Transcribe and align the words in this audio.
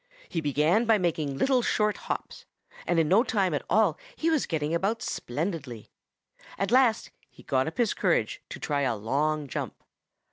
He 0.27 0.41
began 0.41 0.85
by 0.85 0.97
making 0.97 1.37
little 1.37 1.61
short 1.61 1.95
hops, 1.95 2.47
and 2.87 2.97
in 2.99 3.07
no 3.07 3.23
time 3.23 3.53
at 3.53 3.61
all 3.69 3.99
he 4.15 4.31
was 4.31 4.47
getting 4.47 4.73
about 4.73 5.03
splendidly. 5.03 5.91
At 6.57 6.71
last 6.71 7.11
he 7.29 7.43
got 7.43 7.67
up 7.67 7.77
his 7.77 7.93
courage 7.93 8.41
to 8.49 8.59
try 8.59 8.81
a 8.81 8.95
long 8.95 9.47
jump. 9.47 9.75